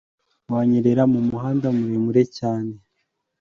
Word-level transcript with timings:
wanyerera 0.53 1.03
mumuhanda 1.13 1.67
muremure 1.77 2.23
cyane 2.37 2.73